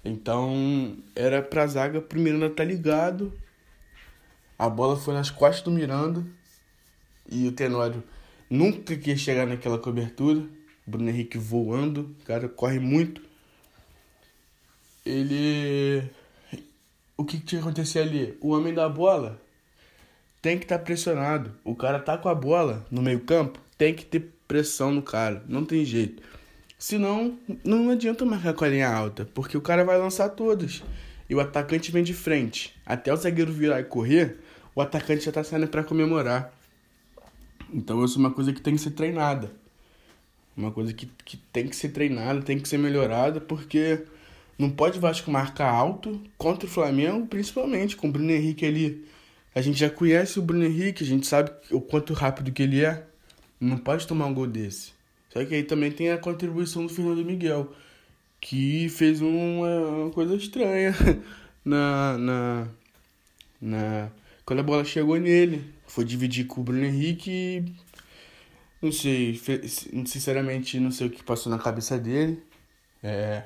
Então, 0.05 0.97
era 1.15 1.41
pra 1.41 1.67
zaga, 1.67 2.01
primeiro 2.01 2.39
ainda 2.39 2.55
tá 2.55 2.65
ligado, 2.65 3.33
a 4.59 4.69
bola 4.69 4.97
foi 4.97 5.15
nas 5.15 5.31
costas 5.31 5.63
do 5.63 5.71
Miranda, 5.71 6.25
e 7.31 7.47
o 7.47 7.53
Tenório 7.53 8.03
nunca 8.49 8.97
quis 8.97 9.21
chegar 9.21 9.47
naquela 9.47 9.79
cobertura, 9.79 10.45
Bruno 10.87 11.09
Henrique 11.09 11.39
voando, 11.39 12.15
o 12.21 12.25
cara 12.25 12.49
corre 12.49 12.79
muito, 12.79 13.23
ele. 15.05 16.03
O 17.17 17.25
que, 17.25 17.39
que 17.39 17.45
tinha 17.45 17.61
que 17.61 17.67
acontecer 17.67 18.01
ali? 18.01 18.37
O 18.41 18.51
homem 18.51 18.75
da 18.75 18.89
bola 18.89 19.41
tem 20.43 20.59
que 20.59 20.65
estar 20.65 20.79
tá 20.79 20.85
pressionado. 20.85 21.53
O 21.65 21.75
cara 21.75 21.99
tá 21.99 22.19
com 22.19 22.29
a 22.29 22.35
bola 22.35 22.85
no 22.91 23.01
meio-campo, 23.01 23.59
tem 23.79 23.95
que 23.95 24.05
ter 24.05 24.35
pressão 24.49 24.93
no 24.93 25.03
cara. 25.03 25.43
Não 25.49 25.65
tem 25.65 25.85
jeito. 25.85 26.23
Senão, 26.79 27.39
não 27.65 27.89
adianta 27.91 28.25
marcar 28.25 28.53
com 28.53 28.65
a 28.65 28.69
linha 28.69 28.89
alta, 28.89 29.27
porque 29.33 29.57
o 29.57 29.61
cara 29.61 29.85
vai 29.85 29.97
lançar 29.97 30.29
todas. 30.31 30.83
E 31.31 31.35
o 31.35 31.41
atacante 31.41 31.91
vem 31.91 32.03
de 32.03 32.13
frente. 32.13 32.75
Até 32.85 33.13
o 33.13 33.17
zagueiro 33.17 33.53
virar 33.53 33.81
e 33.81 33.85
correr, 33.85 34.39
o 34.75 34.83
atacante 34.83 35.25
já 35.25 35.33
tá 35.33 35.43
saindo 35.43 35.69
para 35.69 35.85
comemorar. 35.85 36.53
Então, 37.75 38.05
isso 38.05 38.17
é 38.17 38.21
uma 38.21 38.31
coisa 38.31 38.53
que 38.53 38.61
tem 38.61 38.77
que 38.77 38.81
ser 38.81 38.93
treinada. 38.93 39.51
Uma 40.57 40.71
coisa 40.71 40.93
que, 40.93 41.07
que 41.25 41.37
tem 41.53 41.67
que 41.67 41.75
ser 41.75 41.89
treinada, 41.89 42.41
tem 42.41 42.61
que 42.61 42.69
ser 42.69 42.79
melhorada, 42.79 43.41
porque 43.41 44.05
não 44.57 44.71
pode 44.71 45.01
Vasco 45.01 45.29
marcar 45.29 45.69
alto 45.69 46.21
contra 46.39 46.67
o 46.69 46.71
Flamengo, 46.71 47.27
principalmente 47.27 47.97
com 47.97 48.09
o 48.09 48.13
Bruno 48.13 48.31
Henrique 48.31 48.65
ali. 48.65 49.05
A 49.53 49.61
gente 49.61 49.81
já 49.81 49.91
conhece 49.91 50.39
o 50.39 50.43
Bruno 50.43 50.65
Henrique, 50.65 51.03
a 51.03 51.07
gente 51.07 51.27
sabe 51.27 51.51
o 51.73 51.81
quanto 51.81 52.13
rápido 52.13 52.53
que 52.53 52.63
ele 52.63 52.85
é. 52.85 53.05
Não 53.61 53.77
pode 53.77 54.07
tomar 54.07 54.27
um 54.27 54.35
gol 54.35 54.47
desse. 54.47 54.93
Só 55.31 55.45
que 55.45 55.55
aí 55.57 55.65
também 55.65 55.91
tem 55.91 56.13
a 56.13 56.19
contribuição 56.19 56.87
do 56.87 56.93
Fernando 56.93 57.25
Miguel, 57.25 57.73
que 58.41 58.89
fez 58.89 59.21
uma, 59.21 59.81
uma 59.81 60.11
coisa 60.11 60.37
estranha 60.37 60.95
na, 61.65 62.17
na, 62.19 62.69
na. 63.61 64.11
Quando 64.47 64.61
a 64.61 64.63
bola 64.63 64.85
chegou 64.85 65.19
nele. 65.19 65.74
Foi 65.87 66.05
dividir 66.05 66.47
com 66.47 66.61
o 66.61 66.65
Bruno 66.65 66.85
Henrique 66.85 67.31
e. 67.31 67.85
Não 68.83 68.93
sei, 68.93 69.41
sinceramente 70.07 70.79
não 70.79 70.91
sei 70.91 71.07
o 71.07 71.11
que 71.11 71.23
passou 71.23 71.51
na 71.51 71.59
cabeça 71.59 71.99
dele. 71.99 72.43
É, 73.03 73.45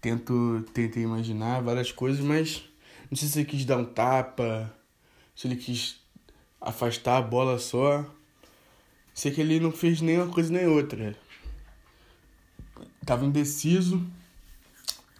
tento, 0.00 0.64
tentei 0.72 1.02
imaginar 1.02 1.60
várias 1.62 1.90
coisas, 1.90 2.20
mas 2.20 2.62
não 3.10 3.16
sei 3.16 3.28
se 3.28 3.40
ele 3.40 3.46
quis 3.46 3.64
dar 3.64 3.76
um 3.76 3.84
tapa, 3.84 4.72
se 5.34 5.48
ele 5.48 5.56
quis 5.56 6.00
afastar 6.60 7.16
a 7.16 7.22
bola 7.22 7.58
só. 7.58 8.04
Sei 9.12 9.32
que 9.32 9.40
ele 9.40 9.58
não 9.58 9.72
fez 9.72 10.00
nem 10.00 10.18
uma 10.18 10.32
coisa 10.32 10.52
nem 10.52 10.66
outra. 10.66 11.16
Tava 13.04 13.24
indeciso 13.24 14.06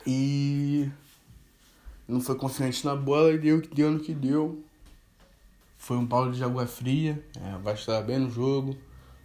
e 0.07 0.88
não 2.07 2.21
foi 2.21 2.37
confiante 2.37 2.85
na 2.85 2.95
bola 2.95 3.33
e 3.33 3.38
deu 3.38 3.59
o 3.59 3.61
que 3.61 3.75
deu 3.75 3.90
no 3.90 4.00
que 4.00 4.14
deu. 4.14 4.64
Foi 5.90 5.97
um 5.97 6.06
Paulo 6.06 6.30
de 6.30 6.44
água 6.44 6.68
fria, 6.68 7.20
é, 7.35 7.59
vai 7.59 7.75
estar 7.75 8.00
bem 8.02 8.16
no 8.16 8.30
jogo, 8.30 8.78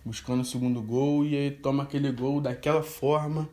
buscando 0.04 0.42
o 0.42 0.44
segundo 0.44 0.82
gol 0.82 1.24
e 1.24 1.36
aí 1.36 1.52
toma 1.52 1.84
aquele 1.84 2.12
gol 2.12 2.42
daquela 2.42 2.82
forma 2.82 3.48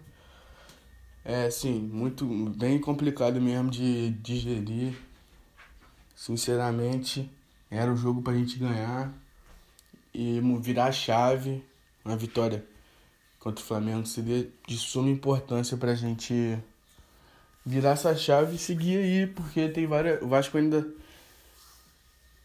é, 1.22 1.50
sim, 1.50 1.78
muito 1.78 2.24
bem 2.56 2.80
complicado 2.80 3.38
mesmo 3.38 3.70
de 3.70 4.12
digerir. 4.12 4.94
Sinceramente, 6.16 7.30
era 7.70 7.92
o 7.92 7.96
jogo 7.98 8.22
pra 8.22 8.32
gente 8.32 8.58
ganhar 8.58 9.12
e 10.14 10.40
virar 10.62 10.86
a 10.86 10.92
chave. 10.92 11.62
Uma 12.02 12.16
vitória 12.16 12.64
contra 13.38 13.62
o 13.62 13.66
Flamengo 13.68 14.06
seria 14.06 14.48
de 14.66 14.78
suma 14.78 15.10
importância 15.10 15.76
pra 15.76 15.94
gente 15.94 16.58
virar 17.62 17.90
essa 17.90 18.16
chave 18.16 18.56
e 18.56 18.58
seguir 18.58 18.96
aí, 18.96 19.26
porque 19.26 19.68
tem 19.68 19.86
várias. 19.86 20.22
O 20.22 20.28
Vasco 20.28 20.56
ainda 20.56 21.01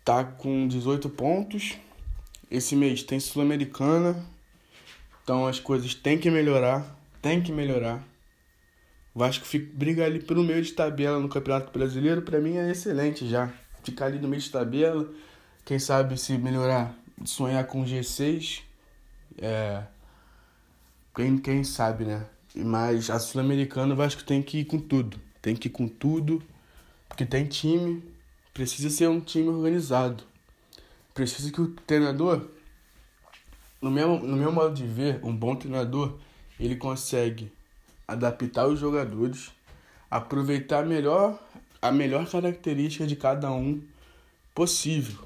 tá 0.08 0.24
com 0.24 0.66
18 0.70 1.10
pontos. 1.10 1.78
Esse 2.50 2.78
mês 2.78 3.04
tem 3.04 3.20
Sul-Americana. 3.20 4.16
Então 5.22 5.46
as 5.46 5.60
coisas 5.60 5.94
têm 5.94 6.18
que 6.18 6.32
melhorar. 6.32 6.98
Tem 7.22 7.42
que 7.42 7.52
melhorar. 7.52 8.02
O 9.14 9.20
Vasco 9.20 9.46
fica, 9.46 9.70
briga 9.76 10.06
ali 10.06 10.22
pelo 10.22 10.46
meio 10.46 10.62
de 10.62 10.72
tabela 10.72 11.20
no 11.20 11.28
Campeonato 11.28 11.78
Brasileiro, 11.78 12.22
para 12.22 12.40
mim 12.40 12.56
é 12.56 12.72
excelente 12.72 13.28
já. 13.28 13.52
Ficar 13.84 14.06
ali 14.06 14.18
no 14.18 14.30
meio 14.30 14.42
de 14.42 14.50
tabela, 14.50 15.12
quem 15.66 15.78
sabe 15.78 16.18
se 16.18 16.38
melhorar, 16.38 16.98
sonhar 17.26 17.68
com 17.68 17.84
G6. 17.84 18.62
É. 19.40 19.84
Quem, 21.14 21.38
quem 21.38 21.66
sabe, 21.66 22.06
né? 22.06 22.26
Mas 22.56 23.10
a 23.10 23.20
Sul-Americana 23.20 23.94
o 23.94 23.98
Vasco 23.98 24.24
tem 24.24 24.42
que 24.42 24.60
ir 24.60 24.66
com 24.66 24.80
tudo. 24.80 25.20
Tem 25.42 25.54
que 25.54 25.68
ir 25.68 25.72
com 25.72 25.86
tudo. 25.86 26.42
Porque 27.10 27.26
tem 27.26 27.44
time. 27.46 28.16
Precisa 28.58 28.90
ser 28.90 29.08
um 29.08 29.20
time 29.20 29.50
organizado. 29.50 30.24
Precisa 31.14 31.52
que 31.52 31.62
o 31.62 31.68
treinador. 31.86 32.48
No 33.80 33.92
meu, 33.92 34.20
no 34.20 34.36
meu 34.36 34.52
modo 34.52 34.74
de 34.74 34.84
ver, 34.84 35.24
um 35.24 35.32
bom 35.32 35.56
treinador, 35.56 36.18
ele 36.60 36.76
consegue 36.76 37.52
adaptar 38.08 38.66
os 38.66 38.80
jogadores, 38.80 39.52
aproveitar 40.10 40.84
melhor 40.88 41.40
a 41.80 41.92
melhor 41.92 42.28
característica 42.28 43.06
de 43.06 43.16
cada 43.16 43.52
um 43.52 43.80
possível. 44.56 45.20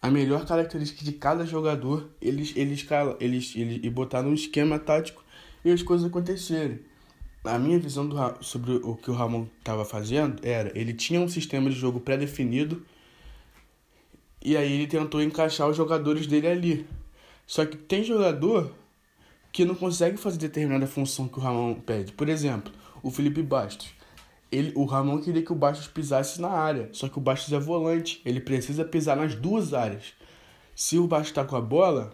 A 0.00 0.08
melhor 0.08 0.46
característica 0.46 1.04
de 1.04 1.10
cada 1.10 1.44
jogador, 1.44 2.08
eles 2.22 2.52
eles 2.54 2.86
eles, 3.18 3.56
eles 3.56 3.80
e 3.82 3.90
botar 3.90 4.22
num 4.22 4.32
esquema 4.32 4.78
tático 4.78 5.24
e 5.64 5.72
as 5.72 5.82
coisas 5.82 6.06
acontecerem. 6.06 6.78
A 7.46 7.58
minha 7.58 7.78
visão 7.78 8.08
do, 8.08 8.16
sobre 8.40 8.72
o 8.82 8.96
que 8.96 9.10
o 9.10 9.14
Ramon 9.14 9.46
estava 9.58 9.84
fazendo 9.84 10.44
era, 10.44 10.70
ele 10.78 10.92
tinha 10.92 11.20
um 11.20 11.28
sistema 11.28 11.70
de 11.70 11.76
jogo 11.76 12.00
pré-definido 12.00 12.84
e 14.42 14.56
aí 14.56 14.72
ele 14.72 14.86
tentou 14.86 15.22
encaixar 15.22 15.68
os 15.68 15.76
jogadores 15.76 16.26
dele 16.26 16.46
ali. 16.46 16.86
Só 17.46 17.64
que 17.64 17.76
tem 17.76 18.02
jogador 18.02 18.72
que 19.52 19.64
não 19.64 19.74
consegue 19.74 20.16
fazer 20.16 20.38
determinada 20.38 20.86
função 20.86 21.28
que 21.28 21.38
o 21.38 21.42
Ramon 21.42 21.74
pede. 21.74 22.12
Por 22.12 22.28
exemplo, 22.28 22.72
o 23.02 23.10
Felipe 23.10 23.42
Bastos. 23.42 23.88
Ele, 24.50 24.72
o 24.74 24.84
Ramon 24.84 25.18
queria 25.20 25.42
que 25.42 25.52
o 25.52 25.56
Bastos 25.56 25.88
pisasse 25.88 26.40
na 26.40 26.50
área, 26.50 26.88
só 26.92 27.08
que 27.08 27.18
o 27.18 27.20
Bastos 27.20 27.52
é 27.52 27.58
volante, 27.58 28.20
ele 28.24 28.40
precisa 28.40 28.84
pisar 28.84 29.16
nas 29.16 29.34
duas 29.34 29.74
áreas. 29.74 30.14
Se 30.74 30.98
o 30.98 31.06
Bastos 31.06 31.30
está 31.30 31.44
com 31.44 31.56
a 31.56 31.60
bola, 31.60 32.12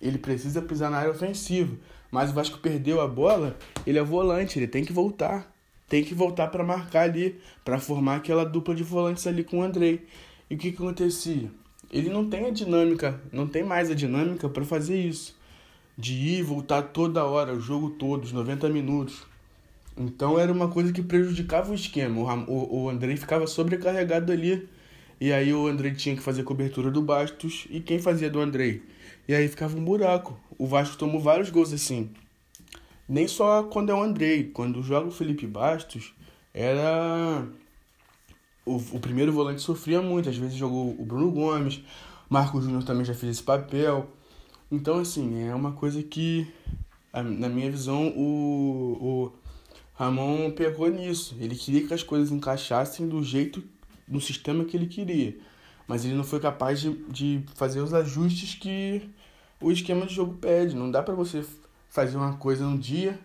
ele 0.00 0.18
precisa 0.18 0.60
pisar 0.60 0.90
na 0.90 0.98
área 0.98 1.10
ofensiva. 1.10 1.76
Mas 2.12 2.30
o 2.30 2.34
Vasco 2.34 2.58
perdeu 2.58 3.00
a 3.00 3.08
bola, 3.08 3.56
ele 3.86 3.98
é 3.98 4.02
volante, 4.02 4.58
ele 4.58 4.68
tem 4.68 4.84
que 4.84 4.92
voltar. 4.92 5.50
Tem 5.88 6.04
que 6.04 6.14
voltar 6.14 6.48
para 6.48 6.62
marcar 6.62 7.04
ali, 7.04 7.40
para 7.64 7.78
formar 7.78 8.16
aquela 8.16 8.44
dupla 8.44 8.74
de 8.74 8.82
volantes 8.82 9.26
ali 9.26 9.42
com 9.42 9.60
o 9.60 9.62
Andrei. 9.62 10.06
E 10.50 10.54
o 10.54 10.58
que, 10.58 10.70
que 10.70 10.82
acontecia? 10.82 11.50
Ele 11.90 12.10
não 12.10 12.28
tem 12.28 12.46
a 12.46 12.50
dinâmica, 12.50 13.18
não 13.32 13.46
tem 13.46 13.64
mais 13.64 13.90
a 13.90 13.94
dinâmica 13.94 14.46
para 14.46 14.62
fazer 14.62 15.00
isso. 15.00 15.34
De 15.96 16.12
ir 16.12 16.38
e 16.40 16.42
voltar 16.42 16.82
toda 16.82 17.24
hora, 17.24 17.54
o 17.54 17.60
jogo 17.60 17.90
todo, 17.90 18.24
os 18.24 18.32
90 18.32 18.68
minutos. 18.68 19.22
Então 19.96 20.38
era 20.38 20.52
uma 20.52 20.68
coisa 20.68 20.92
que 20.92 21.02
prejudicava 21.02 21.72
o 21.72 21.74
esquema. 21.74 22.20
O, 22.20 22.52
o, 22.52 22.82
o 22.82 22.90
Andrei 22.90 23.16
ficava 23.16 23.46
sobrecarregado 23.46 24.32
ali. 24.32 24.68
E 25.18 25.32
aí 25.32 25.52
o 25.54 25.66
Andrei 25.66 25.92
tinha 25.92 26.14
que 26.14 26.22
fazer 26.22 26.42
cobertura 26.42 26.90
do 26.90 27.00
Bastos. 27.00 27.66
E 27.70 27.80
quem 27.80 27.98
fazia 27.98 28.28
do 28.28 28.40
Andrei? 28.40 28.82
E 29.26 29.34
aí 29.34 29.48
ficava 29.48 29.76
um 29.76 29.84
buraco. 29.84 30.38
O 30.58 30.66
Vasco 30.66 30.96
tomou 30.96 31.20
vários 31.20 31.50
gols 31.50 31.72
assim. 31.72 32.10
Nem 33.08 33.28
só 33.28 33.62
quando 33.64 33.90
é 33.90 33.94
o 33.94 34.02
Andrei. 34.02 34.44
Quando 34.44 34.82
joga 34.82 35.08
o 35.08 35.12
Felipe 35.12 35.46
Bastos, 35.46 36.14
era. 36.52 37.46
O, 38.64 38.76
o 38.76 39.00
primeiro 39.00 39.32
volante 39.32 39.60
sofria 39.60 40.02
muito. 40.02 40.28
Às 40.28 40.36
vezes 40.36 40.56
jogou 40.56 40.90
o 40.98 41.04
Bruno 41.04 41.30
Gomes. 41.30 41.80
Marco 42.28 42.60
Júnior 42.60 42.82
também 42.84 43.04
já 43.04 43.14
fez 43.14 43.36
esse 43.36 43.42
papel. 43.42 44.10
Então, 44.70 44.98
assim, 44.98 45.42
é 45.42 45.54
uma 45.54 45.72
coisa 45.72 46.02
que, 46.02 46.46
na 47.12 47.48
minha 47.48 47.70
visão, 47.70 48.08
o, 48.08 48.98
o 49.00 49.32
Ramon 49.92 50.50
pegou 50.50 50.88
nisso. 50.88 51.36
Ele 51.38 51.54
queria 51.54 51.86
que 51.86 51.92
as 51.92 52.02
coisas 52.02 52.32
encaixassem 52.32 53.06
do 53.06 53.22
jeito, 53.22 53.62
no 54.08 54.20
sistema 54.20 54.64
que 54.64 54.76
ele 54.76 54.86
queria 54.86 55.38
mas 55.92 56.06
ele 56.06 56.14
não 56.14 56.24
foi 56.24 56.40
capaz 56.40 56.80
de, 56.80 56.90
de 57.06 57.44
fazer 57.54 57.82
os 57.82 57.92
ajustes 57.92 58.54
que 58.54 59.10
o 59.60 59.70
esquema 59.70 60.06
de 60.06 60.14
jogo 60.14 60.32
pede. 60.32 60.74
Não 60.74 60.90
dá 60.90 61.02
para 61.02 61.12
você 61.12 61.44
fazer 61.90 62.16
uma 62.16 62.38
coisa 62.38 62.64
num 62.64 62.78
dia, 62.78 63.20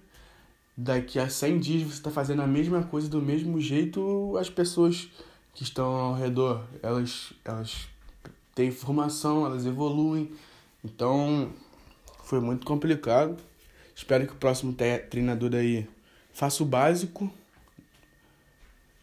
daqui 0.75 1.17
a 1.17 1.29
100 1.29 1.59
dias 1.59 1.83
você 1.83 1.93
está 1.93 2.11
fazendo 2.11 2.41
a 2.41 2.45
mesma 2.45 2.83
coisa 2.83 3.07
do 3.07 3.21
mesmo 3.21 3.57
jeito, 3.61 4.35
as 4.37 4.49
pessoas 4.49 5.07
que 5.53 5.63
estão 5.63 5.85
ao 5.85 6.13
redor, 6.13 6.65
elas, 6.83 7.31
elas 7.45 7.87
têm 8.53 8.69
formação, 8.69 9.45
elas 9.45 9.65
evoluem. 9.65 10.29
Então, 10.83 11.49
foi 12.25 12.41
muito 12.41 12.67
complicado. 12.67 13.37
Espero 13.95 14.27
que 14.27 14.33
o 14.33 14.35
próximo 14.37 14.75
treinador 15.09 15.55
aí 15.55 15.87
faça 16.33 16.61
o 16.63 16.65
básico. 16.65 17.31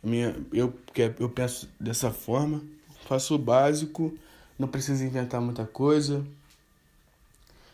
Minha, 0.02 0.36
eu, 0.52 0.74
eu 1.18 1.30
penso 1.30 1.66
dessa 1.80 2.10
forma 2.10 2.74
faça 3.04 3.34
o 3.34 3.38
básico, 3.38 4.12
não 4.58 4.68
precisa 4.68 5.04
inventar 5.04 5.40
muita 5.40 5.64
coisa. 5.64 6.24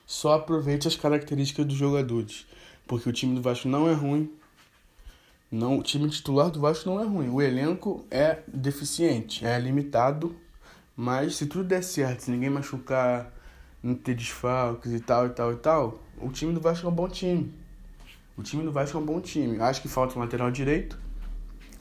Só 0.06 0.34
aproveite 0.34 0.88
as 0.88 0.96
características 0.96 1.66
dos 1.66 1.76
jogadores, 1.76 2.46
porque 2.86 3.08
o 3.08 3.12
time 3.12 3.34
do 3.34 3.42
Vasco 3.42 3.68
não 3.68 3.88
é 3.88 3.92
ruim. 3.92 4.30
Não, 5.50 5.78
o 5.78 5.82
time 5.82 6.08
titular 6.08 6.50
do 6.50 6.60
Vasco 6.60 6.88
não 6.88 7.00
é 7.00 7.04
ruim. 7.04 7.28
O 7.28 7.40
elenco 7.40 8.04
é 8.10 8.40
deficiente, 8.46 9.44
é 9.44 9.58
limitado, 9.58 10.34
mas 10.96 11.36
se 11.36 11.46
tudo 11.46 11.64
der 11.64 11.82
certo, 11.82 12.20
se 12.20 12.30
ninguém 12.30 12.50
machucar, 12.50 13.32
não 13.82 13.94
ter 13.94 14.14
desfalques 14.14 14.92
e 14.92 15.00
tal 15.00 15.26
e 15.26 15.30
tal 15.30 15.52
e 15.52 15.56
tal, 15.56 16.00
o 16.18 16.30
time 16.30 16.52
do 16.52 16.60
Vasco 16.60 16.86
é 16.86 16.90
um 16.90 16.94
bom 16.94 17.08
time. 17.08 17.52
O 18.36 18.42
time 18.42 18.62
do 18.62 18.72
Vasco 18.72 18.96
é 18.96 19.00
um 19.00 19.04
bom 19.04 19.20
time. 19.20 19.60
Acho 19.60 19.82
que 19.82 19.88
falta 19.88 20.16
um 20.16 20.20
lateral 20.22 20.50
direito. 20.50 20.98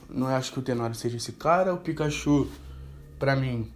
Não 0.09 0.27
acho 0.27 0.51
que 0.51 0.59
o 0.59 0.61
Tenório 0.61 0.95
seja 0.95 1.17
esse 1.17 1.31
cara. 1.31 1.73
O 1.73 1.77
Pikachu 1.77 2.47
para 3.19 3.35
mim, 3.35 3.69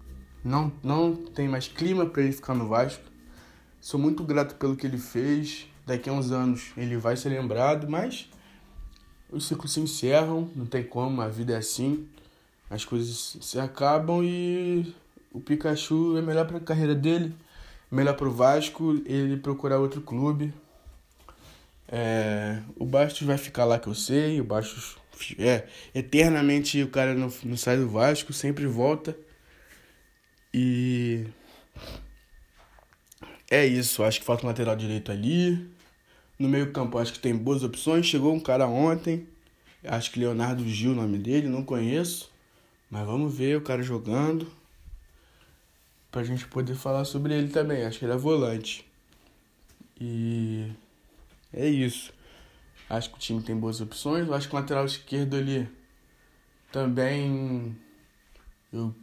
não, 0.44 0.72
não 0.82 1.16
tem 1.16 1.48
mais 1.48 1.68
clima 1.68 2.06
para 2.06 2.24
ele 2.24 2.32
ficar 2.32 2.54
no 2.54 2.68
Vasco. 2.68 3.04
Sou 3.80 4.00
muito 4.00 4.24
grato 4.24 4.56
pelo 4.56 4.76
que 4.76 4.88
ele 4.88 4.98
fez. 4.98 5.68
Daqui 5.86 6.10
a 6.10 6.14
uns 6.14 6.32
anos 6.32 6.72
ele 6.78 6.96
vai 6.96 7.18
ser 7.18 7.30
lembrado, 7.30 7.90
mas 7.90 8.30
os 9.30 9.46
ciclos 9.48 9.74
se 9.74 9.82
encerram, 9.82 10.50
não 10.56 10.66
tem 10.66 10.82
como, 10.82 11.22
a 11.22 11.28
vida 11.28 11.54
é 11.54 11.58
assim. 11.58 12.08
As 12.70 12.86
coisas 12.86 13.38
se 13.42 13.60
acabam 13.60 14.24
e 14.24 14.96
o 15.32 15.42
Pikachu 15.42 16.18
é 16.18 16.22
melhor 16.22 16.48
para 16.48 16.58
a 16.58 16.62
carreira 16.62 16.96
dele, 16.96 17.36
melhor 17.92 18.16
para 18.16 18.28
o 18.28 18.32
Vasco, 18.32 19.02
ele 19.06 19.36
procurar 19.38 19.80
outro 19.80 20.00
clube. 20.02 20.54
É, 21.88 22.62
o 22.78 22.86
Bastos 22.86 23.28
vai 23.28 23.38
ficar 23.38 23.66
lá 23.66 23.78
que 23.78 23.88
eu 23.88 23.94
sei, 23.94 24.40
o 24.40 24.44
Bastos 24.44 24.98
é 25.38 25.68
eternamente 25.94 26.82
o 26.82 26.88
cara 26.88 27.14
não, 27.14 27.32
não 27.44 27.58
sai 27.58 27.78
do 27.78 27.90
Vasco, 27.90 28.34
sempre 28.34 28.66
volta. 28.66 29.16
E 30.54 31.26
é 33.50 33.66
isso, 33.66 34.04
acho 34.04 34.20
que 34.20 34.26
falta 34.26 34.44
um 34.46 34.48
lateral 34.48 34.76
direito 34.76 35.12
ali. 35.12 35.70
No 36.38 36.48
meio-campo 36.50 36.98
acho 36.98 37.14
que 37.14 37.20
tem 37.20 37.36
boas 37.36 37.64
opções. 37.64 38.06
Chegou 38.06 38.34
um 38.34 38.40
cara 38.40 38.68
ontem, 38.68 39.28
acho 39.84 40.12
que 40.12 40.20
Leonardo 40.20 40.68
Gil 40.68 40.92
o 40.92 40.96
nome 40.96 41.18
dele, 41.18 41.48
não 41.48 41.64
conheço. 41.64 42.32
Mas 42.90 43.06
vamos 43.06 43.36
ver 43.36 43.58
o 43.58 43.62
cara 43.62 43.82
jogando. 43.82 44.48
Pra 46.12 46.24
gente 46.24 46.46
poder 46.46 46.76
falar 46.76 47.06
sobre 47.06 47.34
ele 47.34 47.48
também. 47.48 47.84
Acho 47.84 47.98
que 47.98 48.06
ele 48.06 48.14
é 48.14 48.18
volante. 48.18 48.86
E 50.00 50.72
é 51.52 51.68
isso. 51.68 52.14
Acho 52.90 53.10
que 53.10 53.16
o 53.16 53.20
time 53.20 53.42
tem 53.42 53.56
boas 53.56 53.82
opções. 53.82 54.30
Acho 54.30 54.48
que 54.48 54.56
o 54.56 54.60
lateral 54.60 54.86
esquerdo 54.86 55.36
ali 55.36 55.68
também. 56.72 57.76
Eu 58.72 58.94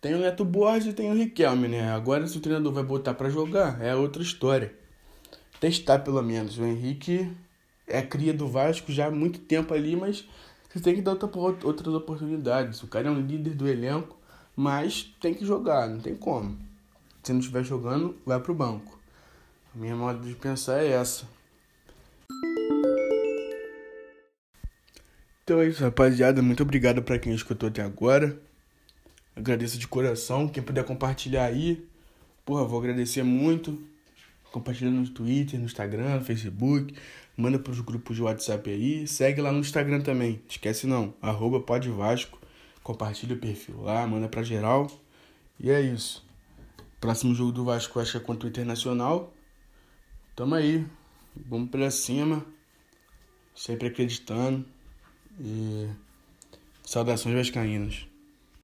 tem 0.00 0.14
o 0.14 0.18
Neto 0.18 0.44
Borges 0.44 0.86
e 0.86 0.92
tem 0.94 1.10
o 1.10 1.14
Riquelme, 1.14 1.68
né? 1.68 1.92
Agora 1.92 2.26
se 2.26 2.38
o 2.38 2.40
treinador 2.40 2.72
vai 2.72 2.82
botar 2.82 3.12
para 3.12 3.28
jogar, 3.28 3.80
é 3.82 3.94
outra 3.94 4.22
história. 4.22 4.74
Testar 5.60 5.98
pelo 5.98 6.22
menos. 6.22 6.58
O 6.58 6.64
Henrique 6.64 7.30
é 7.86 8.00
cria 8.00 8.32
do 8.32 8.48
Vasco 8.48 8.90
já 8.90 9.06
há 9.06 9.10
muito 9.10 9.40
tempo 9.40 9.74
ali, 9.74 9.94
mas 9.94 10.26
você 10.72 10.80
tem 10.80 10.94
que 10.94 11.02
dar 11.02 11.12
outra, 11.12 11.66
outras 11.66 11.94
oportunidades. 11.94 12.82
O 12.82 12.86
cara 12.86 13.08
é 13.08 13.10
um 13.10 13.20
líder 13.20 13.54
do 13.54 13.68
elenco, 13.68 14.16
mas 14.56 15.14
tem 15.20 15.34
que 15.34 15.44
jogar, 15.44 15.86
não 15.88 16.00
tem 16.00 16.14
como. 16.14 16.58
Se 17.22 17.32
não 17.32 17.40
estiver 17.40 17.62
jogando, 17.62 18.16
vai 18.24 18.40
pro 18.40 18.54
banco. 18.54 18.98
A 19.74 19.78
minha 19.78 19.94
modo 19.94 20.26
de 20.26 20.34
pensar 20.34 20.82
é 20.82 20.92
essa. 20.92 21.26
Então 25.44 25.60
é 25.60 25.68
isso, 25.68 25.82
rapaziada. 25.82 26.40
Muito 26.40 26.62
obrigado 26.62 27.02
para 27.02 27.18
quem 27.18 27.34
escutou 27.34 27.68
até 27.68 27.82
agora. 27.82 28.40
Agradeço 29.40 29.78
de 29.78 29.88
coração. 29.88 30.46
Quem 30.46 30.62
puder 30.62 30.84
compartilhar 30.84 31.46
aí, 31.46 31.88
porra, 32.44 32.62
vou 32.62 32.78
agradecer 32.78 33.22
muito. 33.22 33.82
Compartilhando 34.52 34.96
no 34.96 35.08
Twitter, 35.08 35.58
no 35.58 35.64
Instagram, 35.64 36.16
no 36.16 36.24
Facebook, 36.24 36.94
manda 37.36 37.58
pros 37.58 37.80
grupos 37.80 38.16
de 38.16 38.22
WhatsApp 38.22 38.68
aí, 38.68 39.06
segue 39.06 39.40
lá 39.40 39.52
no 39.52 39.60
Instagram 39.60 40.00
também, 40.00 40.42
esquece 40.48 40.88
não, 40.88 41.14
arroba 41.22 41.60
podvasco, 41.60 42.36
compartilha 42.82 43.36
o 43.36 43.38
perfil 43.38 43.80
lá, 43.82 44.04
manda 44.08 44.28
pra 44.28 44.42
geral, 44.42 44.90
e 45.58 45.70
é 45.70 45.80
isso. 45.80 46.26
Próximo 47.00 47.32
jogo 47.32 47.52
do 47.52 47.64
Vasco 47.64 48.00
acho 48.00 48.10
que 48.10 48.16
é 48.16 48.20
contra 48.20 48.46
o 48.46 48.50
Internacional, 48.50 49.32
tamo 50.34 50.56
aí, 50.56 50.84
vamos 51.46 51.70
pra 51.70 51.88
cima, 51.92 52.44
sempre 53.54 53.86
acreditando, 53.86 54.66
e 55.38 55.88
saudações 56.84 57.36
vascaínas. 57.36 58.09